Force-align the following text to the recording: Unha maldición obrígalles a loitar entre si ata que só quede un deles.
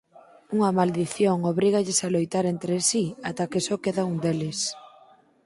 Unha 0.55 0.71
maldición 0.79 1.37
obrígalles 1.53 1.99
a 2.05 2.11
loitar 2.15 2.45
entre 2.53 2.75
si 2.89 3.03
ata 3.29 3.49
que 3.51 3.63
só 3.67 3.75
quede 3.83 4.01
un 4.11 4.15
deles. 4.23 4.59